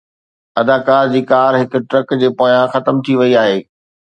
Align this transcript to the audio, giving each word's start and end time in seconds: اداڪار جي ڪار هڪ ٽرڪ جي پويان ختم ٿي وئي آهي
اداڪار 0.61 1.03
جي 1.13 1.21
ڪار 1.31 1.51
هڪ 1.61 1.69
ٽرڪ 1.89 2.07
جي 2.21 2.27
پويان 2.39 2.65
ختم 2.73 2.95
ٿي 3.05 3.13
وئي 3.21 3.33
آهي 3.43 3.57